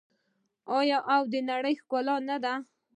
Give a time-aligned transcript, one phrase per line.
[0.77, 2.53] آیا او د نړۍ ښکلا نه دي؟